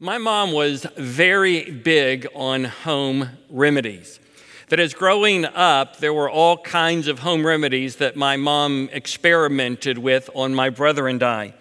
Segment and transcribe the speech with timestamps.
[0.00, 4.20] My mom was very big on home remedies.
[4.68, 9.98] That as growing up, there were all kinds of home remedies that my mom experimented
[9.98, 11.52] with on my brother and I.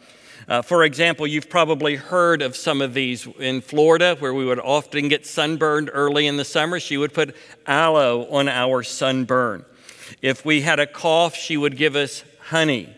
[0.48, 4.60] Uh, for example, you've probably heard of some of these in Florida where we would
[4.60, 6.80] often get sunburned early in the summer.
[6.80, 7.36] She would put
[7.66, 9.66] aloe on our sunburn.
[10.22, 12.96] If we had a cough, she would give us honey.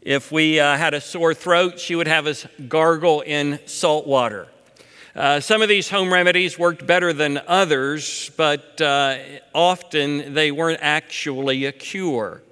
[0.00, 4.46] If we uh, had a sore throat, she would have us gargle in salt water.
[5.14, 9.18] Uh, some of these home remedies worked better than others, but uh,
[9.52, 12.42] often they weren't actually a cure.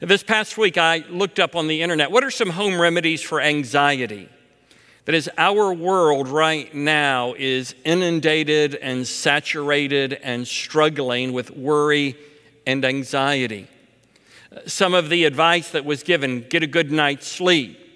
[0.00, 3.40] This past week, I looked up on the internet what are some home remedies for
[3.40, 4.28] anxiety?
[5.04, 12.16] That is, our world right now is inundated and saturated and struggling with worry
[12.66, 13.68] and anxiety.
[14.66, 17.87] Some of the advice that was given get a good night's sleep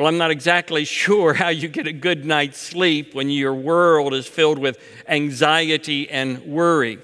[0.00, 4.14] well, I'm not exactly sure how you get a good night's sleep when your world
[4.14, 6.98] is filled with anxiety and worry.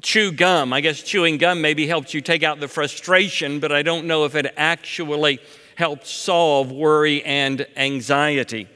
[0.00, 0.72] Chew gum.
[0.72, 4.24] I guess chewing gum maybe helps you take out the frustration, but I don't know
[4.24, 5.38] if it actually
[5.76, 8.66] helps solve worry and anxiety.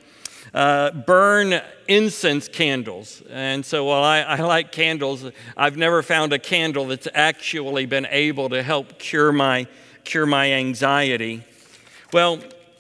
[0.55, 3.25] Uh, burn incense candles.
[3.29, 8.07] And so while I, I, like candles, I've never found a candle that's actually been
[8.09, 9.67] able to help cure my,
[10.05, 11.43] cure my anxiety.
[12.13, 12.39] Well,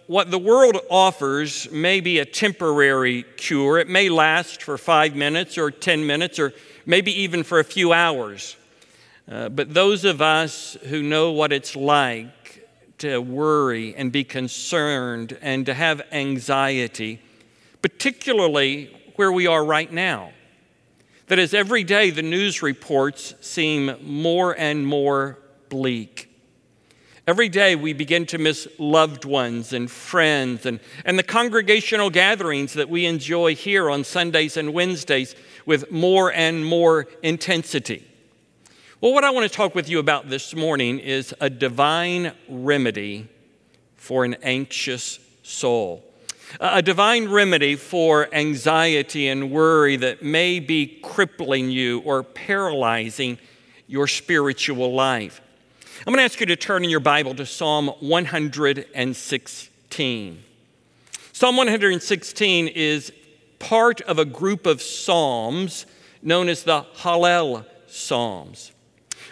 [0.08, 3.78] what the world offers may be a temporary cure.
[3.78, 6.54] It may last for five minutes or 10 minutes or
[6.86, 8.56] maybe even for a few hours.
[9.30, 15.36] Uh, but those of us who know what it's like to worry and be concerned
[15.42, 17.20] and to have anxiety,
[17.82, 18.86] particularly
[19.16, 20.32] where we are right now,
[21.26, 26.27] that as every day the news reports seem more and more bleak.
[27.28, 32.72] Every day we begin to miss loved ones and friends and, and the congregational gatherings
[32.72, 38.02] that we enjoy here on Sundays and Wednesdays with more and more intensity.
[39.02, 43.28] Well, what I want to talk with you about this morning is a divine remedy
[43.96, 46.02] for an anxious soul.
[46.60, 53.36] A divine remedy for anxiety and worry that may be crippling you or paralyzing
[53.86, 55.42] your spiritual life.
[56.06, 60.42] I'm going to ask you to turn in your Bible to Psalm 116.
[61.32, 63.12] Psalm 116 is
[63.58, 65.86] part of a group of psalms
[66.22, 68.70] known as the Hallel Psalms.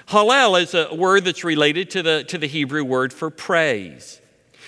[0.08, 4.20] Hallel is a word that's related to the, to the Hebrew word for praise.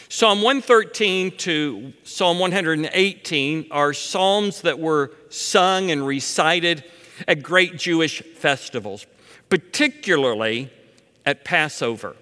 [0.09, 6.85] Psalm 113 to Psalm 118 are psalms that were sung and recited
[7.27, 9.05] at great Jewish festivals,
[9.49, 10.71] particularly
[11.28, 12.16] at Passover.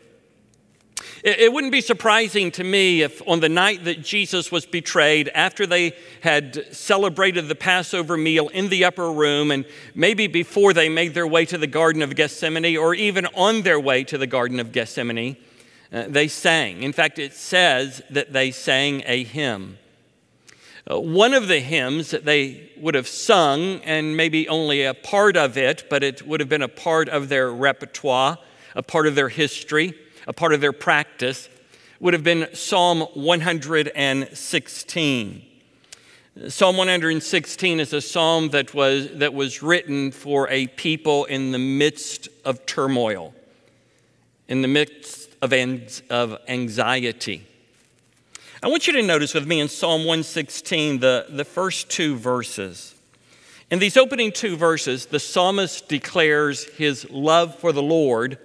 [1.22, 5.64] It wouldn't be surprising to me if on the night that Jesus was betrayed, after
[5.64, 9.64] they had celebrated the Passover meal in the upper room, and
[9.94, 13.78] maybe before they made their way to the Garden of Gethsemane, or even on their
[13.78, 15.36] way to the Garden of Gethsemane,
[15.92, 16.82] uh, they sang.
[16.82, 19.78] In fact, it says that they sang a hymn.
[20.88, 25.36] Uh, one of the hymns that they would have sung, and maybe only a part
[25.36, 28.38] of it, but it would have been a part of their repertoire,
[28.76, 29.94] a part of their history,
[30.28, 31.48] a part of their practice,
[31.98, 35.42] would have been Psalm 116.
[36.48, 41.58] Psalm 116 is a psalm that was, that was written for a people in the
[41.58, 43.32] midst of turmoil,
[44.46, 45.54] in the midst of,
[46.10, 47.46] of anxiety.
[48.62, 52.94] I want you to notice with me in Psalm 116 the, the first two verses.
[53.70, 58.36] In these opening two verses, the psalmist declares his love for the Lord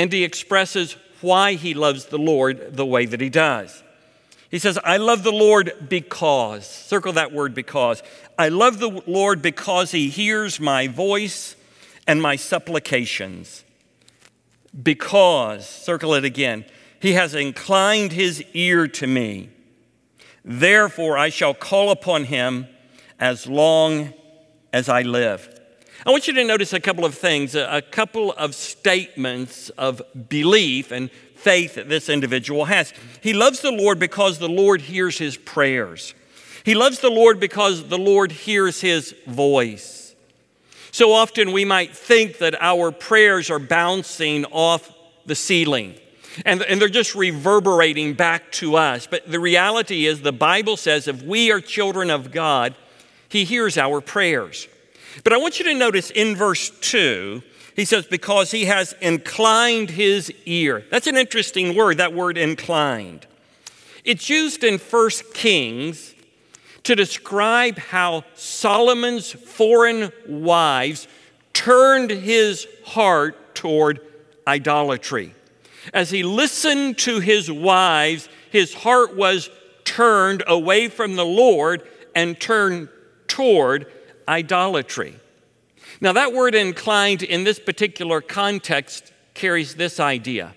[0.00, 3.82] and he expresses why he loves the Lord the way that he does.
[4.50, 8.02] He says, I love the Lord because, circle that word because.
[8.38, 11.54] I love the Lord because he hears my voice
[12.06, 13.62] and my supplications.
[14.82, 16.64] Because, circle it again,
[16.98, 19.50] he has inclined his ear to me.
[20.42, 22.68] Therefore, I shall call upon him
[23.18, 24.14] as long
[24.72, 25.59] as I live.
[26.06, 30.92] I want you to notice a couple of things, a couple of statements of belief
[30.92, 32.92] and faith that this individual has.
[33.22, 36.14] He loves the Lord because the Lord hears his prayers.
[36.64, 40.14] He loves the Lord because the Lord hears his voice.
[40.90, 44.90] So often we might think that our prayers are bouncing off
[45.26, 45.96] the ceiling
[46.44, 49.06] and, and they're just reverberating back to us.
[49.06, 52.74] But the reality is, the Bible says if we are children of God,
[53.28, 54.68] He hears our prayers.
[55.24, 57.42] But I want you to notice in verse 2,
[57.76, 60.84] he says, because he has inclined his ear.
[60.90, 63.26] That's an interesting word, that word inclined.
[64.04, 66.14] It's used in First Kings
[66.84, 71.06] to describe how Solomon's foreign wives
[71.52, 74.00] turned his heart toward
[74.46, 75.34] idolatry.
[75.92, 79.50] As he listened to his wives, his heart was
[79.84, 82.88] turned away from the Lord and turned
[83.26, 83.86] toward
[84.30, 85.16] idolatry.
[86.00, 90.54] Now, that word inclined in this particular context carries this idea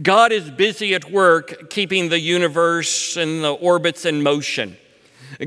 [0.00, 4.76] God is busy at work keeping the universe and the orbits in motion.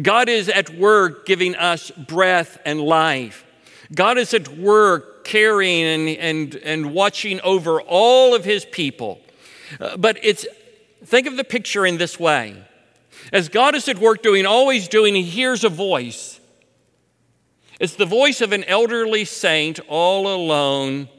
[0.01, 3.45] God is at work giving us breath and life.
[3.93, 9.21] God is at work caring and, and, and watching over all of his people.
[9.79, 10.45] Uh, but it's,
[11.05, 12.61] think of the picture in this way.
[13.31, 16.39] As God is at work doing, always doing, he hears a voice.
[17.79, 21.09] It's the voice of an elderly saint all alone,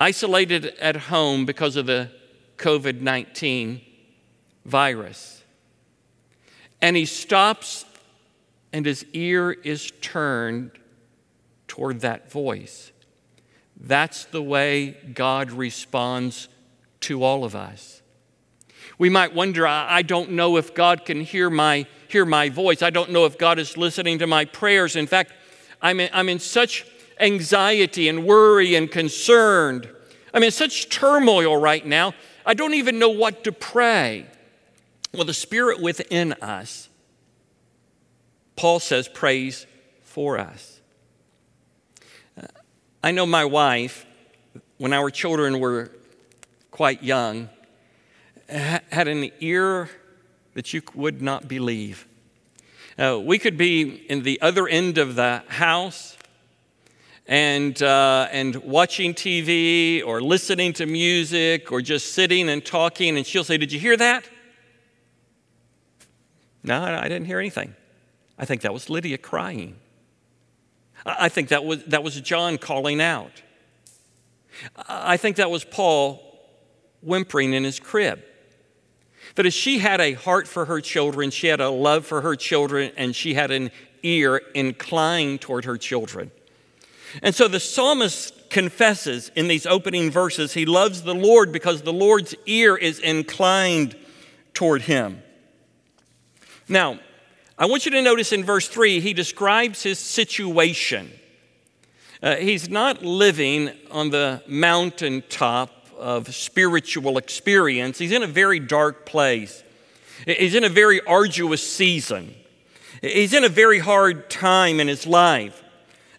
[0.00, 2.10] isolated at home because of the
[2.56, 3.80] COVID 19
[4.64, 5.42] virus.
[6.80, 7.84] And he stops,
[8.72, 10.72] and his ear is turned
[11.68, 12.90] toward that voice.
[13.80, 16.48] That's the way God responds
[17.00, 18.01] to all of us.
[18.98, 22.82] We might wonder, I don't know if God can hear my, hear my voice.
[22.82, 24.96] I don't know if God is listening to my prayers.
[24.96, 25.32] In fact,
[25.80, 26.86] I'm in, I'm in such
[27.18, 29.88] anxiety and worry and concerned.
[30.34, 32.14] I'm in such turmoil right now.
[32.46, 34.26] I don't even know what to pray.
[35.12, 36.88] Well, the Spirit within us,
[38.56, 39.66] Paul says, prays
[40.02, 40.80] for us.
[42.40, 42.46] Uh,
[43.02, 44.06] I know my wife,
[44.78, 45.90] when our children were
[46.70, 47.48] quite young,
[48.52, 49.88] had an ear
[50.54, 52.06] that you would not believe.
[52.98, 56.16] Uh, we could be in the other end of the house
[57.26, 63.26] and, uh, and watching TV or listening to music or just sitting and talking, and
[63.26, 64.28] she'll say, Did you hear that?
[66.62, 67.74] No, I didn't hear anything.
[68.38, 69.76] I think that was Lydia crying.
[71.04, 73.42] I think that was, that was John calling out.
[74.88, 76.22] I think that was Paul
[77.00, 78.22] whimpering in his crib.
[79.34, 82.36] That as she had a heart for her children, she had a love for her
[82.36, 83.70] children, and she had an
[84.02, 86.30] ear inclined toward her children.
[87.22, 91.92] And so the psalmist confesses in these opening verses he loves the Lord because the
[91.92, 93.96] Lord's ear is inclined
[94.54, 95.22] toward him.
[96.68, 96.98] Now,
[97.58, 101.10] I want you to notice in verse 3, he describes his situation.
[102.22, 109.06] Uh, he's not living on the mountaintop of spiritual experience, he's in a very dark
[109.06, 109.62] place.
[110.26, 112.34] He's in a very arduous season.
[113.00, 115.62] He's in a very hard time in his life.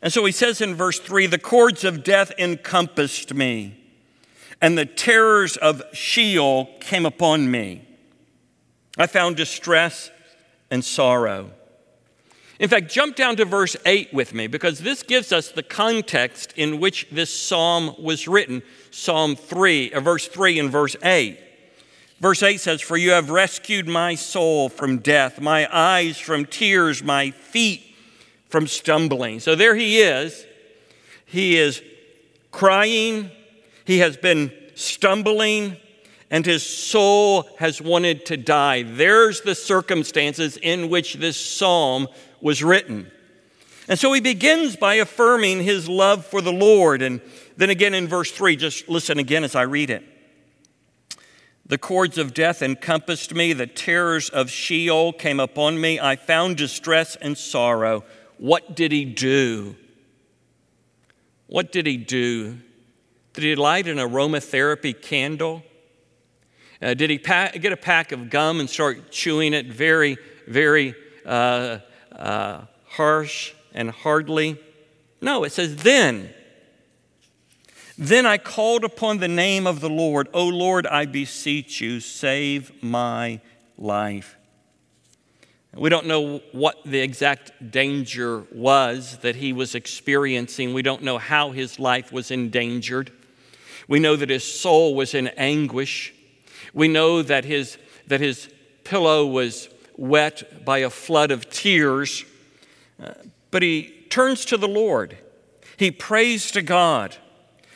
[0.01, 3.80] And so he says in verse 3 the cords of death encompassed me,
[4.62, 7.88] and the terrors of Sheol came upon me.
[8.97, 10.12] I found distress
[10.69, 11.51] and sorrow.
[12.59, 16.53] In fact, jump down to verse 8 with me because this gives us the context
[16.55, 18.61] in which this psalm was written.
[18.91, 21.39] Psalm 3, uh, verse 3 and verse 8.
[22.19, 27.03] Verse 8 says, For you have rescued my soul from death, my eyes from tears,
[27.03, 27.81] my feet
[28.47, 29.39] from stumbling.
[29.39, 30.45] So there he is.
[31.25, 31.81] He is
[32.51, 33.31] crying,
[33.83, 35.77] he has been stumbling,
[36.29, 38.83] and his soul has wanted to die.
[38.83, 42.07] There's the circumstances in which this psalm
[42.44, 43.10] was written.
[43.88, 47.02] And so he begins by affirming his love for the Lord.
[47.02, 47.21] And
[47.56, 50.04] then again in verse 3, just listen again as I read it.
[51.66, 56.00] The cords of death encompassed me, the terrors of Sheol came upon me.
[56.00, 58.04] I found distress and sorrow.
[58.38, 59.78] What did he do?
[61.47, 62.59] What did he do?
[63.31, 65.64] Did he light an aromatherapy candle?
[66.81, 70.94] Uh, did he get a pack of gum and start chewing it very, very
[71.26, 71.78] uh,
[72.15, 74.59] uh, harsh and hardly?
[75.21, 76.33] No, it says, then.
[77.97, 80.27] Then I called upon the name of the Lord.
[80.33, 83.39] O Lord, I beseech you, save my
[83.77, 84.35] life.
[85.75, 90.73] We don't know what the exact danger was that he was experiencing.
[90.73, 93.11] We don't know how his life was endangered.
[93.87, 96.13] We know that his soul was in anguish.
[96.73, 97.77] We know that his,
[98.07, 98.49] that his
[98.83, 99.67] pillow was
[99.97, 102.26] wet by a flood of tears,
[103.02, 103.14] uh,
[103.52, 105.18] but he turns to the Lord.
[105.78, 107.16] He prays to God.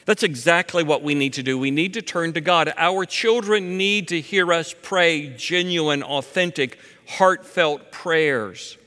[0.05, 1.57] That's exactly what we need to do.
[1.57, 2.73] We need to turn to God.
[2.77, 8.77] Our children need to hear us pray genuine, authentic, heartfelt prayers.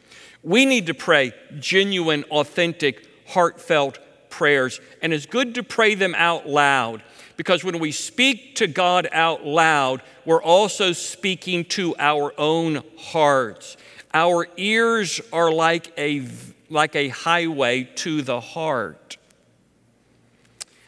[0.43, 3.99] We need to pray genuine, authentic, heartfelt
[4.31, 4.81] prayers.
[5.03, 7.03] And it's good to pray them out loud.
[7.37, 13.77] Because when we speak to God out loud, we're also speaking to our own hearts.
[14.13, 16.27] Our ears are like a,
[16.69, 19.17] like a highway to the heart.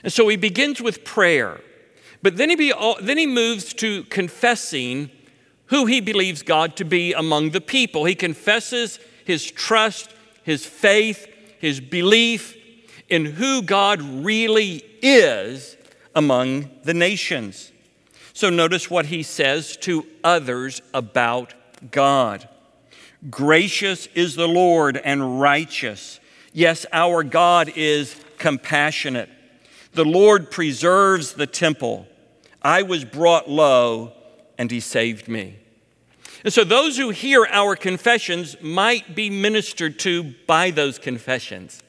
[0.02, 1.60] And so he begins with prayer,
[2.22, 5.10] but then he, be, then he moves to confessing
[5.66, 8.04] who he believes God to be among the people.
[8.04, 11.28] He confesses his trust, his faith,
[11.60, 12.56] his belief
[13.12, 15.76] in who God really is
[16.14, 17.70] among the nations.
[18.32, 21.52] So notice what he says to others about
[21.90, 22.48] God.
[23.28, 26.20] Gracious is the Lord and righteous.
[26.54, 29.28] Yes, our God is compassionate.
[29.92, 32.06] The Lord preserves the temple.
[32.62, 34.14] I was brought low,
[34.56, 35.58] and he saved me.
[36.44, 41.82] And so, those who hear our confessions might be ministered to by those confessions.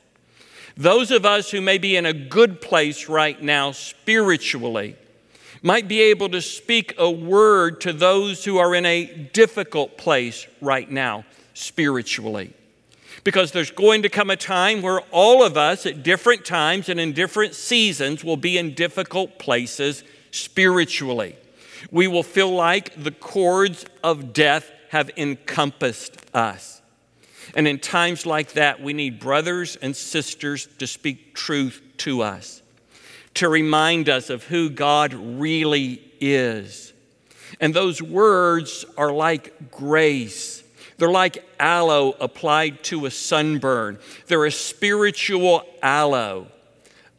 [0.75, 4.95] Those of us who may be in a good place right now spiritually
[5.61, 10.45] might be able to speak a word to those who are in a difficult place
[10.61, 12.53] right now spiritually.
[13.23, 16.99] Because there's going to come a time where all of us at different times and
[16.99, 21.37] in different seasons will be in difficult places spiritually.
[21.91, 26.81] We will feel like the cords of death have encompassed us.
[27.55, 32.61] And in times like that, we need brothers and sisters to speak truth to us,
[33.35, 36.93] to remind us of who God really is.
[37.59, 40.63] And those words are like grace.
[40.97, 43.99] They're like aloe applied to a sunburn.
[44.27, 46.47] They're a spiritual aloe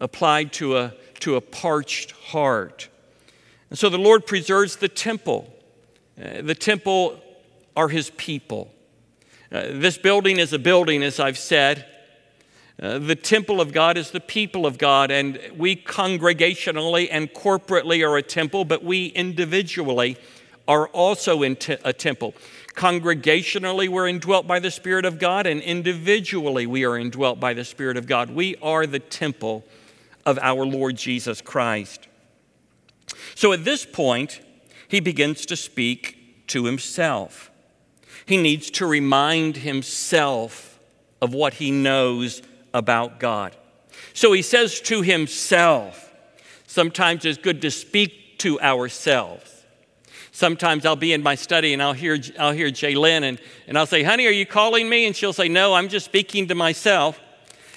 [0.01, 2.89] applied to a, to a parched heart.
[3.71, 5.53] And so the Lord preserves the temple.
[6.21, 7.21] Uh, the temple
[7.77, 8.71] are his people.
[9.55, 11.87] Uh, this building is a building, as I've said.
[12.83, 18.05] Uh, the temple of God is the people of God, and we congregationally and corporately
[18.05, 20.17] are a temple, but we individually
[20.67, 22.35] are also in t- a temple.
[22.75, 27.65] Congregationally, we're indwelt by the Spirit of God, and individually, we are indwelt by the
[27.65, 28.31] Spirit of God.
[28.31, 29.65] We are the temple
[30.27, 32.09] of our Lord Jesus Christ.
[33.37, 34.41] So at this point,
[34.89, 37.53] he begins to speak to himself.
[38.27, 40.79] He needs to remind himself
[41.21, 42.43] of what he knows
[42.73, 43.57] about God.
[44.13, 46.13] So he says to himself,
[46.67, 49.51] sometimes it's good to speak to ourselves.
[50.33, 53.87] Sometimes I'll be in my study and I'll hear, I'll hear Jaylyn and, and I'll
[53.87, 55.07] say, Honey, are you calling me?
[55.07, 57.21] And she'll say, No, I'm just speaking to myself.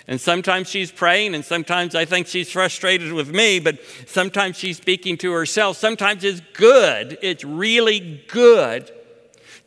[0.09, 4.77] And sometimes she's praying, and sometimes I think she's frustrated with me, but sometimes she's
[4.77, 5.75] speaking to herself.
[5.75, 8.89] Sometimes it's good, it's really good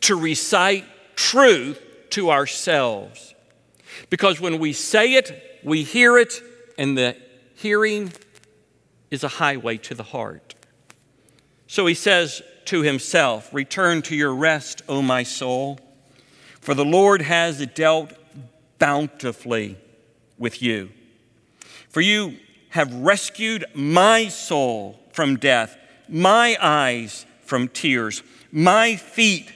[0.03, 0.85] to recite
[1.17, 1.81] truth
[2.11, 3.35] to ourselves.
[4.09, 6.43] Because when we say it, we hear it,
[6.79, 7.17] and the
[7.55, 8.13] hearing
[9.11, 10.55] is a highway to the heart.
[11.67, 15.79] So he says to himself, Return to your rest, O my soul,
[16.61, 18.13] for the Lord has dealt
[18.79, 19.77] bountifully
[20.39, 20.91] with you.
[21.91, 22.37] For you
[22.71, 25.77] have rescued my soul from death,
[26.09, 29.53] my eyes from tears, my feet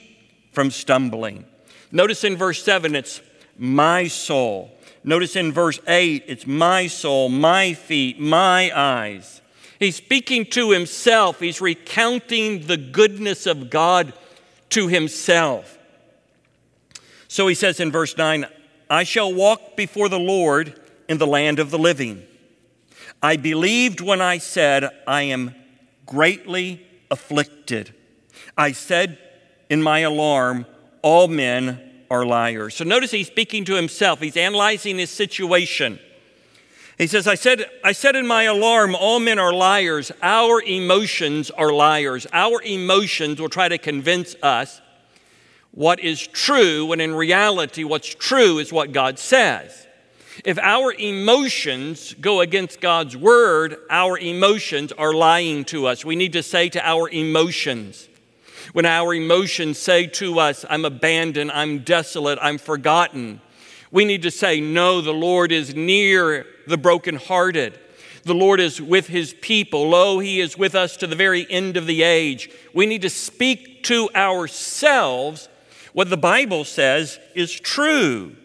[0.55, 1.45] from stumbling.
[1.91, 3.21] Notice in verse 7, it's
[3.57, 4.71] my soul.
[5.03, 9.41] Notice in verse 8, it's my soul, my feet, my eyes.
[9.77, 14.13] He's speaking to himself, he's recounting the goodness of God
[14.69, 15.77] to himself.
[17.27, 18.45] So he says in verse 9,
[18.89, 22.25] I shall walk before the Lord in the land of the living.
[23.21, 25.53] I believed when I said, I am
[26.05, 27.93] greatly afflicted.
[28.57, 29.19] I said
[29.75, 30.65] in my alarm,
[31.01, 32.75] All men are liars.
[32.75, 35.99] So notice he's speaking to himself, he's analyzing his situation.
[36.97, 40.13] He says, I said, I said in my alarm, all men are liars.
[40.21, 42.25] Our emotions are liars.
[42.31, 44.79] Our emotions will try to convince us
[45.71, 49.87] what is true, when in reality, what's true is what God says.
[50.45, 56.05] If our emotions go against God's word, our emotions are lying to us.
[56.05, 58.07] We need to say to our emotions,
[58.73, 63.41] when our emotions say to us, I'm abandoned, I'm desolate, I'm forgotten,
[63.95, 67.79] we need to say, No, the Lord is near the brokenhearted.
[68.23, 69.89] The Lord is with his people.
[69.89, 72.49] Lo, he is with us to the very end of the age.
[72.73, 75.47] We need to speak to ourselves
[75.93, 78.35] what the Bible says is true.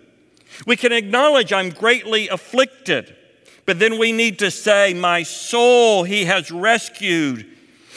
[0.69, 3.17] We can acknowledge I'm greatly afflicted,
[3.67, 7.47] but then we need to say, My soul he has rescued.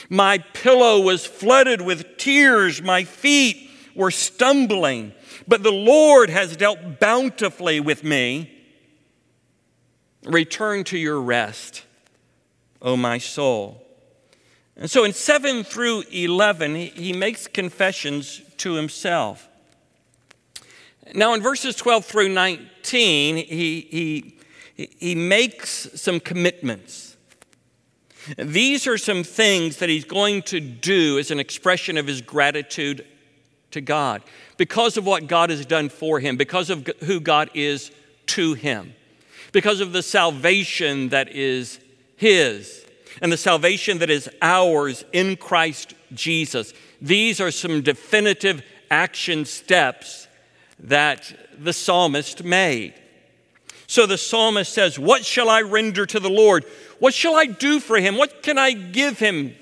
[0.10, 2.82] My pillow was flooded with tears.
[2.82, 5.14] My feet were stumbling,
[5.48, 8.50] but the Lord has dealt bountifully with me.
[10.26, 11.84] Return to your rest,
[12.82, 13.84] O my soul.
[14.76, 19.48] And so in 7 through 11, he, makes confessions to himself.
[21.14, 24.34] Now, in verses 12 through 19, he,
[24.76, 27.13] he, he makes some commitments.
[28.38, 33.06] These are some things that he's going to do as an expression of his gratitude
[33.72, 34.22] to God
[34.58, 37.92] because of what God has done for him, because of who God is
[38.28, 38.94] to him,
[39.52, 41.80] because of the salvation that is
[42.16, 42.86] his
[43.22, 46.74] and the salvation that is ours in Christ Jesus.
[47.02, 50.28] These are some definitive action steps
[50.80, 52.94] that the psalmist made.
[53.94, 56.66] So the psalmist says, What shall I render to the Lord?
[56.98, 58.18] What shall I do for him?
[58.18, 59.54] What can I give him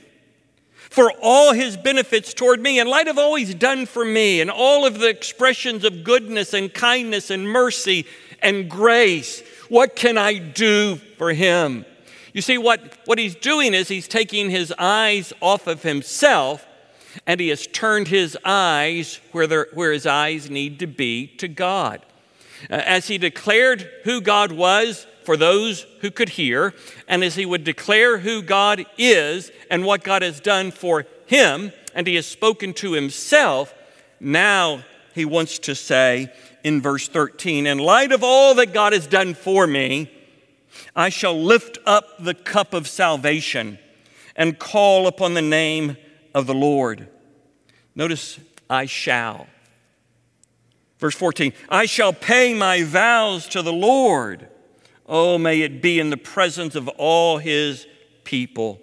[0.90, 4.50] for all his benefits toward me in light of all he's done for me and
[4.50, 8.06] all of the expressions of goodness and kindness and mercy
[8.42, 9.44] and grace?
[9.68, 11.86] What can I do for him?
[12.32, 16.66] You see, what, what he's doing is he's taking his eyes off of himself
[17.28, 22.06] and he has turned his eyes where, where his eyes need to be to God.
[22.70, 26.74] Uh, as he declared who God was for those who could hear,
[27.08, 31.72] and as he would declare who God is and what God has done for him,
[31.94, 33.74] and he has spoken to himself,
[34.20, 36.32] now he wants to say
[36.64, 40.12] in verse 13, In light of all that God has done for me,
[40.96, 43.80] I shall lift up the cup of salvation
[44.36, 45.98] and call upon the name
[46.34, 47.08] of the Lord.
[47.96, 48.40] Notice,
[48.70, 49.48] I shall.
[51.02, 54.48] Verse 14, I shall pay my vows to the Lord.
[55.08, 57.88] Oh, may it be in the presence of all his
[58.24, 58.80] people.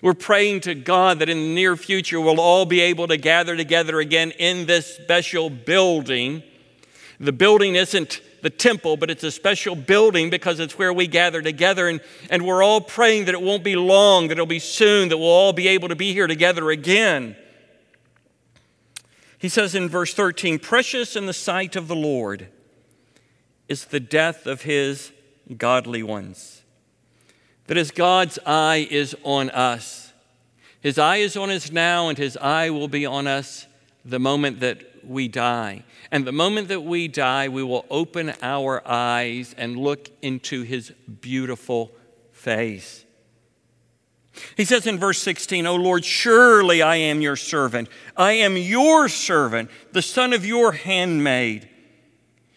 [0.00, 3.56] We're praying to God that in the near future we'll all be able to gather
[3.56, 6.44] together again in this special building.
[7.18, 11.42] The building isn't the temple, but it's a special building because it's where we gather
[11.42, 11.88] together.
[11.88, 15.18] And, and we're all praying that it won't be long, that it'll be soon, that
[15.18, 17.34] we'll all be able to be here together again.
[19.40, 22.48] He says in verse 13, Precious in the sight of the Lord
[23.68, 25.12] is the death of his
[25.56, 26.60] godly ones.
[27.66, 30.12] That as God's eye is on us,
[30.82, 33.66] his eye is on us now, and his eye will be on us
[34.04, 35.84] the moment that we die.
[36.10, 40.90] And the moment that we die, we will open our eyes and look into his
[40.90, 41.92] beautiful
[42.32, 43.06] face.
[44.56, 47.88] He says in verse 16, O Lord, surely I am your servant.
[48.16, 51.68] I am your servant, the son of your handmaid.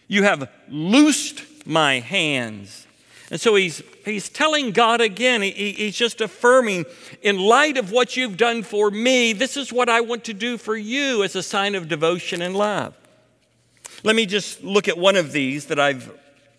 [0.06, 2.86] You have loosed my hands.
[3.30, 6.84] And so he's, he's telling God again, he, he's just affirming,
[7.22, 10.58] in light of what you've done for me, this is what I want to do
[10.58, 12.94] for you as a sign of devotion and love.
[14.02, 16.12] Let me just look at one of these that I've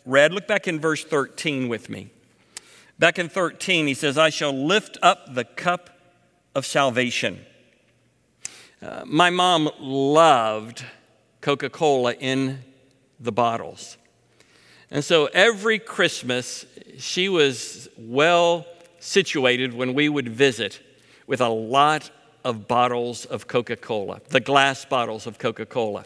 [0.06, 0.34] read.
[0.34, 2.10] Look back in verse 13 with me.
[2.98, 5.90] Back in 13, he says, I shall lift up the cup
[6.54, 7.46] of salvation.
[8.82, 10.86] Uh, my mom loved
[11.42, 12.60] Coca Cola in
[13.20, 13.98] the bottles.
[14.90, 16.66] And so every Christmas,
[16.98, 18.66] she was well
[19.00, 20.80] situated when we would visit
[21.28, 22.12] with a lot
[22.46, 26.06] of bottles of Coca Cola, the glass bottles of Coca Cola.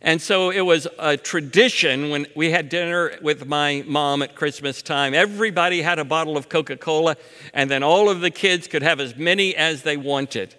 [0.00, 4.80] And so it was a tradition when we had dinner with my mom at Christmas
[4.80, 5.12] time.
[5.12, 7.16] Everybody had a bottle of Coca Cola,
[7.52, 10.54] and then all of the kids could have as many as they wanted.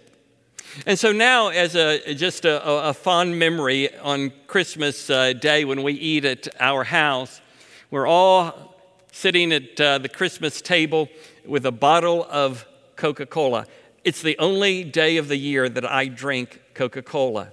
[0.86, 5.84] And so now, as a, just a, a fond memory on Christmas uh, Day when
[5.84, 7.42] we eat at our house,
[7.92, 8.76] we're all
[9.12, 11.10] sitting at uh, the Christmas table
[11.46, 13.66] with a bottle of Coca Cola.
[14.04, 17.52] It's the only day of the year that I drink Coca Cola.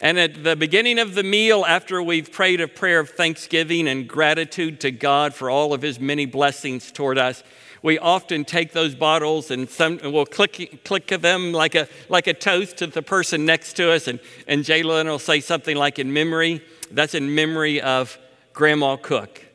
[0.00, 4.08] And at the beginning of the meal, after we've prayed a prayer of thanksgiving and
[4.08, 7.42] gratitude to God for all of His many blessings toward us,
[7.82, 12.34] we often take those bottles and, some, we'll click, click them like a, like a
[12.34, 14.06] toast to the person next to us.
[14.06, 18.18] And, and Jalen will say something like, in memory, that's in memory of
[18.54, 19.46] Grandma Cook.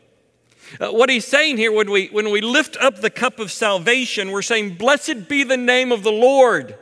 [0.80, 4.32] Uh, what he's saying here, when we, when we lift up the cup of salvation,
[4.32, 6.78] we're saying, Blessed be the name of the Lord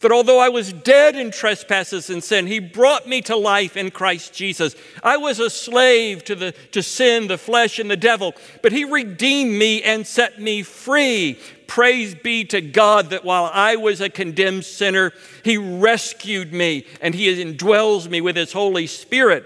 [0.00, 3.90] that although I was dead in trespasses and sin, he brought me to life in
[3.90, 4.74] Christ Jesus.
[5.02, 8.84] I was a slave to, the, to sin, the flesh, and the devil, but he
[8.84, 11.38] redeemed me and set me free.
[11.66, 15.12] Praise be to God that while I was a condemned sinner,
[15.44, 19.44] he rescued me and he indwells me with his Holy Spirit.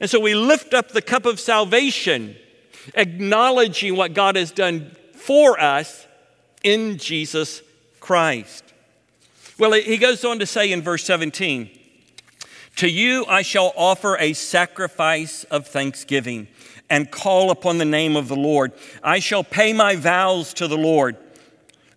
[0.00, 2.36] And so we lift up the cup of salvation,
[2.94, 6.06] acknowledging what God has done for us
[6.62, 7.62] in Jesus
[8.00, 8.73] Christ.
[9.56, 11.70] Well, he goes on to say in verse 17,
[12.76, 16.48] To you I shall offer a sacrifice of thanksgiving
[16.90, 18.72] and call upon the name of the Lord.
[19.00, 21.16] I shall pay my vows to the Lord.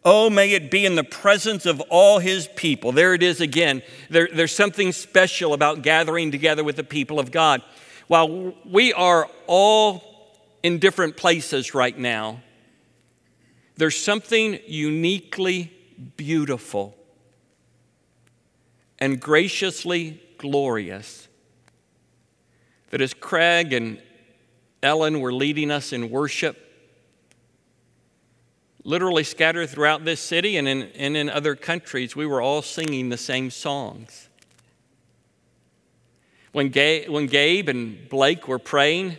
[0.06, 2.92] Oh, may it be in the presence of all his people.
[2.92, 3.82] There it is again.
[4.12, 7.64] There, there's something special about gathering together with the people of God.
[8.06, 12.40] While we are all in different places right now,
[13.78, 15.74] there's something uniquely
[16.18, 16.96] beautiful
[19.00, 21.28] and graciously glorious
[22.90, 24.02] that as Craig and
[24.82, 26.58] Ellen were leading us in worship,
[28.84, 33.10] literally scattered throughout this city and in, and in other countries, we were all singing
[33.10, 34.30] the same songs.
[36.54, 39.18] When, Gabe, when Gabe and Blake were praying,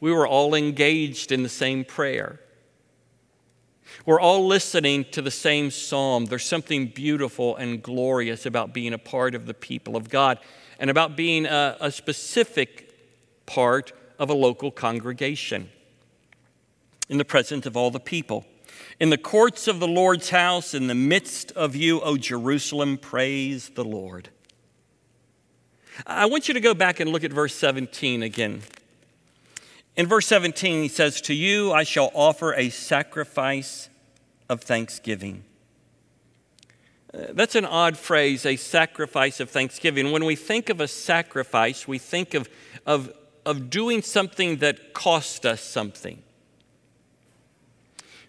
[0.00, 2.40] we were all engaged in the same prayer.
[4.06, 6.26] We're all listening to the same psalm.
[6.26, 10.38] There's something beautiful and glorious about being a part of the people of God
[10.78, 12.94] and about being a, a specific
[13.46, 15.70] part of a local congregation
[17.08, 18.46] in the presence of all the people.
[19.00, 23.70] In the courts of the Lord's house, in the midst of you, O Jerusalem, praise
[23.70, 24.28] the Lord.
[26.06, 28.62] I want you to go back and look at verse 17 again.
[29.96, 33.88] In verse 17, he says, To you I shall offer a sacrifice
[34.48, 35.44] of thanksgiving.
[37.12, 40.12] Uh, that's an odd phrase, a sacrifice of thanksgiving.
[40.12, 42.48] When we think of a sacrifice, we think of,
[42.84, 43.12] of,
[43.44, 46.22] of doing something that cost us something.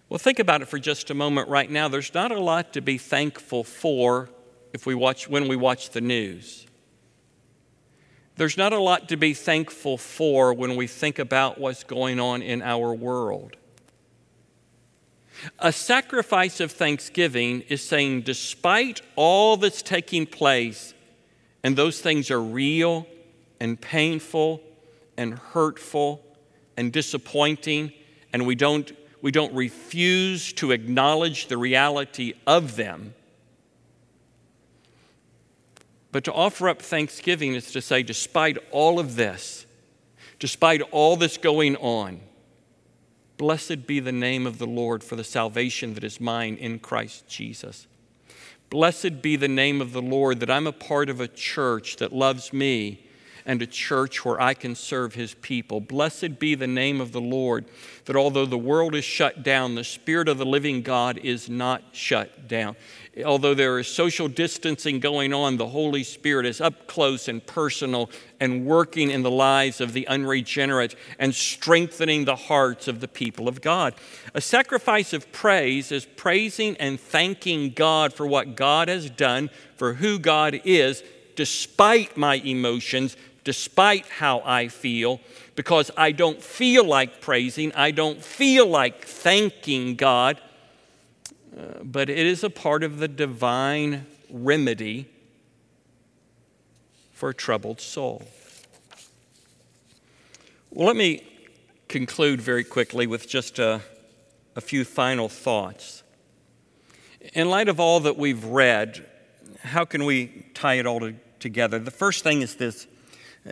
[0.10, 1.90] Well, think about it for just a moment right now.
[1.90, 4.30] There's not a lot to be thankful for
[4.74, 6.66] if we watch, when we watch the news.
[8.38, 12.42] There's not a lot to be thankful for when we think about what's going on
[12.42, 13.58] in our world.
[15.60, 20.94] A sacrifice of thanksgiving is saying, despite all that's taking place,
[21.64, 23.08] and those things are real
[23.60, 24.62] and painful
[25.18, 26.24] and hurtful
[26.76, 27.92] and disappointing,
[28.34, 33.14] and we don't, we don't refuse to acknowledge the reality of them,
[36.12, 39.66] but to offer up thanksgiving is to say, despite all of this,
[40.40, 42.22] despite all that's going on,
[43.38, 47.28] blessed be the name of the Lord for the salvation that is mine in Christ
[47.28, 47.88] Jesus.
[48.70, 52.12] Blessed be the name of the Lord that I'm a part of a church that
[52.12, 53.07] loves me
[53.48, 55.80] and a church where I can serve his people.
[55.80, 57.66] Blessed be the name of the Lord,
[58.06, 61.82] that although the world is shut down, the Spirit of the living God is not
[61.94, 62.76] shut down.
[63.26, 68.12] Although there is social distancing going on, the Holy Spirit is up close and personal
[68.40, 73.48] and working in the lives of the unregenerate and strengthening the hearts of the people
[73.48, 73.96] of God.
[74.36, 79.94] A sacrifice of praise is praising and thanking God for what God has done, for
[79.94, 81.02] who God is,
[81.36, 83.16] despite my emotions,
[83.48, 85.22] despite how I feel,
[85.56, 90.42] because I don't feel like praising, I don't feel like thanking God.
[91.58, 95.08] Uh, but it is a part of the divine remedy
[97.14, 98.28] for a troubled soul.
[100.70, 101.24] Well, let me
[101.88, 103.80] conclude very quickly with just a,
[104.58, 106.04] a few final thoughts.
[107.34, 109.06] In light of all that we've read,
[109.64, 111.80] how can we tie it all to, together?
[111.80, 112.88] The first thing is this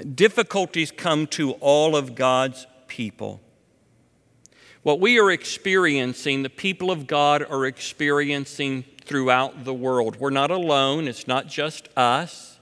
[0.03, 3.41] difficulties come to all of God's people.
[4.83, 10.17] What we are experiencing, the people of God are experiencing throughout the world.
[10.17, 12.59] We're not alone, it's not just us.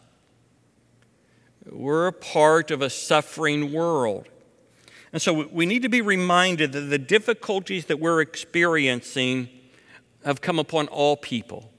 [1.69, 4.30] We're a part of a suffering world.
[5.12, 9.50] And so we need to be reminded that the difficulties that we're experiencing
[10.26, 11.73] have come upon all people.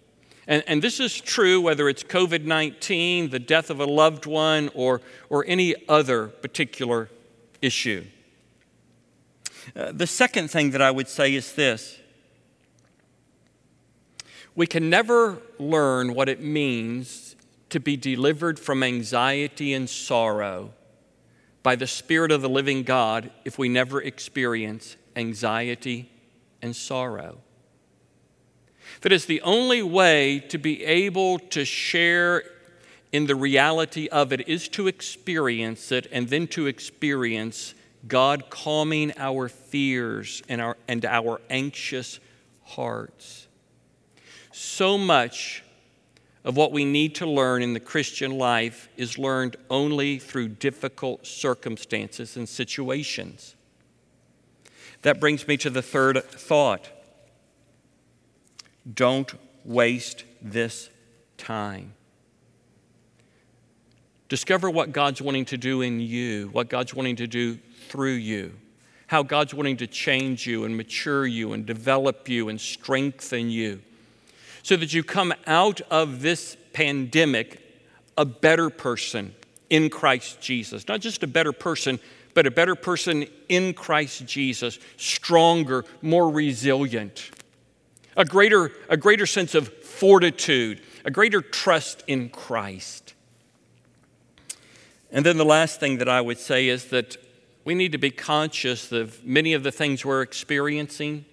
[0.46, 4.70] And, and this is true whether it's COVID 19, the death of a loved one,
[4.74, 7.08] or, or any other particular
[7.62, 8.04] issue.
[9.74, 11.98] Uh, the second thing that I would say is this
[14.54, 17.34] we can never learn what it means
[17.70, 20.72] to be delivered from anxiety and sorrow
[21.64, 26.12] by the Spirit of the living God if we never experience anxiety
[26.62, 27.38] and sorrow.
[29.04, 32.42] That is the only way to be able to share
[33.12, 37.74] in the reality of it is to experience it and then to experience
[38.08, 42.18] God calming our fears and our, and our anxious
[42.62, 43.46] hearts.
[44.52, 45.62] So much
[46.42, 51.26] of what we need to learn in the Christian life is learned only through difficult
[51.26, 53.54] circumstances and situations.
[55.02, 56.88] That brings me to the third thought.
[58.92, 59.32] Don't
[59.64, 60.90] waste this
[61.38, 61.94] time.
[64.28, 68.54] Discover what God's wanting to do in you, what God's wanting to do through you,
[69.06, 73.80] how God's wanting to change you and mature you and develop you and strengthen you.
[74.64, 77.60] so that you come out of this pandemic
[78.16, 79.34] a better person
[79.68, 80.88] in Christ Jesus.
[80.88, 82.00] Not just a better person,
[82.32, 87.30] but a better person in Christ Jesus, stronger, more resilient,
[88.16, 93.14] a greater, a greater sense of fortitude, a greater trust in Christ.
[95.10, 97.16] And then the last thing that I would say is that
[97.64, 101.24] we need to be conscious of many of the things we're experiencing.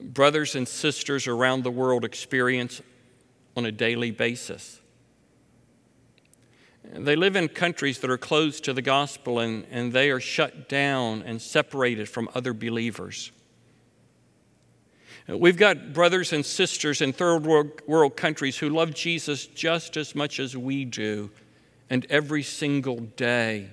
[0.00, 2.80] Brothers and sisters around the world experience
[3.56, 4.80] on a daily basis.
[6.84, 10.68] They live in countries that are closed to the gospel and, and they are shut
[10.68, 13.30] down and separated from other believers.
[15.28, 20.14] Uh, we've got brothers and sisters in third world countries who love Jesus just as
[20.14, 21.30] much as we do,
[21.88, 23.68] and every single day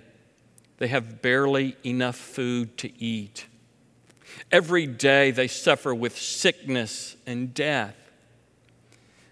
[0.77, 3.47] they have barely enough food to eat.
[4.51, 7.95] Every day they suffer with sickness and death.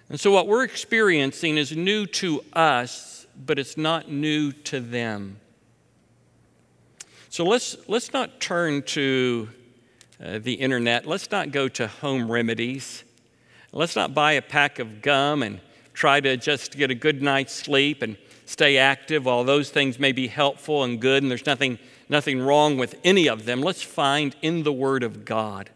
[0.10, 5.40] And so, what we're experiencing is new to us, but it's not new to them.
[7.30, 9.50] So, let's, let's not turn to
[10.24, 11.06] uh, the internet.
[11.06, 13.04] Let's not go to home remedies.
[13.72, 15.60] Let's not buy a pack of gum and
[15.94, 19.26] try to just get a good night's sleep and stay active.
[19.26, 23.28] While those things may be helpful and good, and there's nothing, nothing wrong with any
[23.28, 25.70] of them, let's find in the Word of God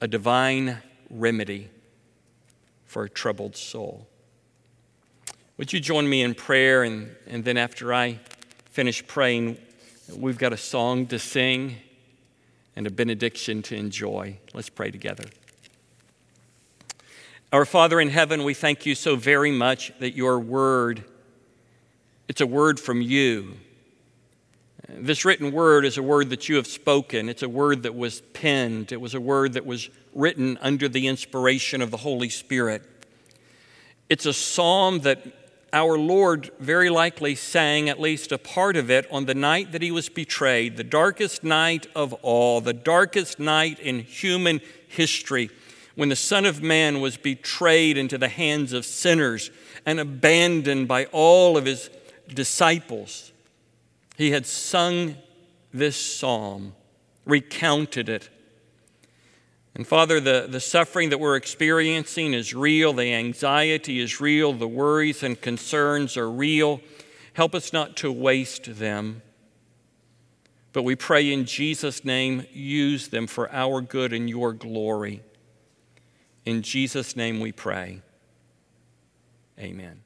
[0.00, 0.78] a divine
[1.10, 1.70] remedy
[2.84, 4.06] for a troubled soul.
[5.56, 6.82] Would you join me in prayer?
[6.82, 8.20] And, and then after I
[8.70, 9.58] finish praying,
[10.14, 11.76] we've got a song to sing
[12.76, 14.38] and a benediction to enjoy.
[14.54, 15.24] Let's pray together.
[17.52, 21.04] Our Father in heaven, we thank you so very much that your word,
[22.28, 23.56] it's a word from you.
[24.88, 27.28] This written word is a word that you have spoken.
[27.28, 28.90] It's a word that was penned.
[28.90, 32.82] It was a word that was written under the inspiration of the Holy Spirit.
[34.08, 35.41] It's a psalm that
[35.72, 39.82] our Lord very likely sang at least a part of it on the night that
[39.82, 45.50] he was betrayed, the darkest night of all, the darkest night in human history,
[45.94, 49.50] when the Son of Man was betrayed into the hands of sinners
[49.86, 51.90] and abandoned by all of his
[52.28, 53.32] disciples.
[54.16, 55.16] He had sung
[55.72, 56.74] this psalm,
[57.24, 58.28] recounted it,
[59.74, 64.68] and Father, the, the suffering that we're experiencing is real, the anxiety is real, the
[64.68, 66.80] worries and concerns are real.
[67.34, 69.22] Help us not to waste them.
[70.74, 75.22] But we pray in Jesus' name, use them for our good and your glory.
[76.44, 78.02] In Jesus' name we pray.
[79.58, 80.02] Amen.